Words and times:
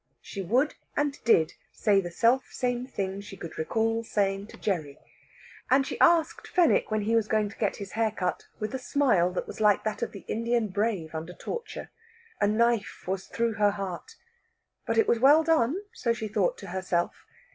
She 0.19 0.41
would 0.41 0.73
and 0.97 1.23
did 1.25 1.53
say 1.71 2.01
the 2.01 2.09
self 2.09 2.51
same 2.51 2.87
thing 2.87 3.21
she 3.21 3.37
could 3.37 3.55
recall 3.59 4.03
saying 4.03 4.47
to 4.47 4.57
Gerry. 4.57 4.97
And 5.69 5.85
she 5.85 5.99
asked 5.99 6.47
Fenwick 6.47 6.89
when 6.89 7.01
he 7.03 7.15
was 7.15 7.27
going 7.27 7.49
to 7.49 7.57
get 7.59 7.75
his 7.75 7.91
hair 7.91 8.09
cut 8.09 8.47
with 8.59 8.73
a 8.73 8.79
smile, 8.79 9.31
that 9.33 9.45
was 9.45 9.61
like 9.61 9.83
that 9.83 10.01
of 10.01 10.11
the 10.11 10.25
Indian 10.27 10.69
brave 10.69 11.13
under 11.13 11.33
torture. 11.35 11.91
A 12.39 12.47
knife 12.47 13.03
was 13.05 13.27
through 13.27 13.53
her 13.53 13.69
heart. 13.69 14.15
But 14.87 14.97
it 14.97 15.07
was 15.07 15.19
well 15.19 15.43
done, 15.43 15.75
so 15.93 16.13
she 16.13 16.27
thought 16.27 16.57
to 16.57 16.67
herself. 16.69 17.27